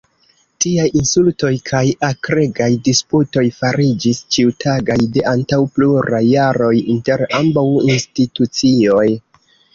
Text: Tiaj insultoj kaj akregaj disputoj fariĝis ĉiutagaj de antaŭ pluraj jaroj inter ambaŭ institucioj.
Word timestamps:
Tiaj 0.63 0.85
insultoj 0.99 1.51
kaj 1.69 1.81
akregaj 2.07 2.69
disputoj 2.87 3.43
fariĝis 3.59 4.23
ĉiutagaj 4.37 4.97
de 5.19 5.25
antaŭ 5.35 5.61
pluraj 5.77 6.23
jaroj 6.31 6.73
inter 6.97 7.25
ambaŭ 7.43 7.67
institucioj. 7.93 9.07